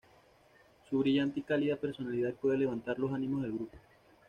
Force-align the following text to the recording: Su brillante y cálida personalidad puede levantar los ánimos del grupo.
Su 0.89 0.97
brillante 0.97 1.41
y 1.41 1.43
cálida 1.43 1.75
personalidad 1.75 2.33
puede 2.33 2.57
levantar 2.57 2.97
los 2.97 3.13
ánimos 3.13 3.43
del 3.43 3.51
grupo. 3.51 3.77